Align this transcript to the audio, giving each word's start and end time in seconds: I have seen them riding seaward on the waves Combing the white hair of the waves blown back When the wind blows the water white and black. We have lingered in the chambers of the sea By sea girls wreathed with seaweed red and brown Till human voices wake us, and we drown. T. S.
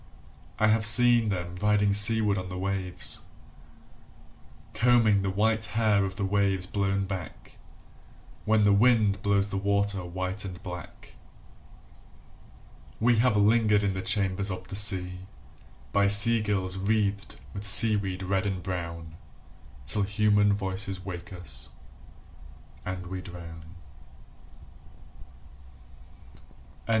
I 0.57 0.69
have 0.69 0.83
seen 0.83 1.29
them 1.29 1.57
riding 1.57 1.93
seaward 1.93 2.35
on 2.39 2.49
the 2.49 2.57
waves 2.57 3.21
Combing 4.73 5.21
the 5.21 5.29
white 5.29 5.65
hair 5.77 6.03
of 6.05 6.15
the 6.15 6.25
waves 6.25 6.65
blown 6.65 7.05
back 7.05 7.59
When 8.43 8.63
the 8.63 8.73
wind 8.73 9.21
blows 9.21 9.49
the 9.49 9.57
water 9.59 10.03
white 10.03 10.43
and 10.43 10.57
black. 10.63 11.13
We 12.99 13.17
have 13.19 13.37
lingered 13.37 13.83
in 13.83 13.93
the 13.93 14.01
chambers 14.01 14.49
of 14.49 14.69
the 14.69 14.75
sea 14.75 15.19
By 15.91 16.07
sea 16.07 16.41
girls 16.41 16.77
wreathed 16.77 17.39
with 17.53 17.67
seaweed 17.67 18.23
red 18.23 18.47
and 18.47 18.63
brown 18.63 19.13
Till 19.85 20.01
human 20.01 20.51
voices 20.51 21.05
wake 21.05 21.31
us, 21.31 21.69
and 22.83 23.05
we 23.05 23.21
drown. 23.21 23.75
T. 26.87 26.87
S. 26.87 26.89